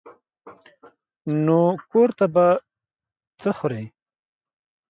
[1.45, 1.59] نو
[1.91, 2.45] کور ته به
[3.41, 3.83] څه خورې.